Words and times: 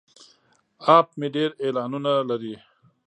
اپ 0.95 1.07
مې 1.19 1.27
ډیر 1.35 1.49
اعلانونه 1.63 2.11
لري. 2.29 2.55